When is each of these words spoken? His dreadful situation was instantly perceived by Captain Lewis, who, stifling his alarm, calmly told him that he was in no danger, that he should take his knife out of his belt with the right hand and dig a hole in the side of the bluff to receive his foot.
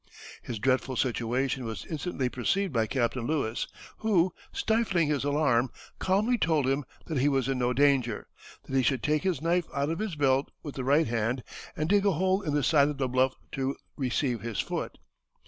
His 0.41 0.57
dreadful 0.57 0.95
situation 0.97 1.63
was 1.63 1.85
instantly 1.85 2.27
perceived 2.27 2.73
by 2.73 2.87
Captain 2.87 3.27
Lewis, 3.27 3.67
who, 3.99 4.33
stifling 4.51 5.09
his 5.09 5.23
alarm, 5.23 5.69
calmly 5.99 6.39
told 6.39 6.65
him 6.65 6.85
that 7.05 7.19
he 7.19 7.29
was 7.29 7.47
in 7.47 7.59
no 7.59 7.71
danger, 7.71 8.27
that 8.63 8.75
he 8.75 8.81
should 8.81 9.03
take 9.03 9.21
his 9.21 9.43
knife 9.43 9.67
out 9.75 9.91
of 9.91 9.99
his 9.99 10.15
belt 10.15 10.49
with 10.63 10.73
the 10.73 10.83
right 10.83 11.05
hand 11.05 11.43
and 11.77 11.87
dig 11.87 12.03
a 12.03 12.13
hole 12.13 12.41
in 12.41 12.55
the 12.55 12.63
side 12.63 12.87
of 12.89 12.97
the 12.97 13.07
bluff 13.07 13.35
to 13.51 13.75
receive 13.95 14.41
his 14.41 14.59
foot. 14.59 14.97